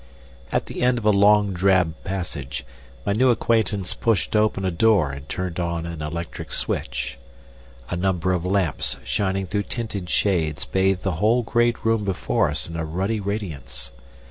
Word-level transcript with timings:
At 0.51 0.65
the 0.65 0.81
end 0.81 0.97
of 0.97 1.05
a 1.05 1.11
long 1.11 1.53
drab 1.53 1.93
passage 2.03 2.65
my 3.05 3.13
new 3.13 3.29
acquaintance 3.29 3.93
pushed 3.93 4.35
open 4.35 4.65
a 4.65 4.71
door 4.71 5.11
and 5.11 5.29
turned 5.29 5.59
on 5.59 5.85
an 5.85 6.01
electric 6.01 6.51
switch. 6.51 7.19
A 7.91 7.95
number 7.95 8.33
of 8.33 8.43
lamps 8.43 8.97
shining 9.03 9.45
through 9.45 9.61
tinted 9.69 10.09
shades 10.09 10.65
bathed 10.65 11.03
the 11.03 11.17
whole 11.21 11.43
great 11.43 11.85
room 11.85 12.03
before 12.03 12.49
us 12.49 12.67
in 12.67 12.75
a 12.77 12.83
ruddy 12.83 13.19
radiance. 13.19 13.91